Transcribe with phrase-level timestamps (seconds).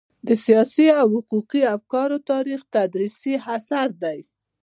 [0.27, 4.19] د سياسي او حقوقي افکارو تاریخ تدريسي اثر دی.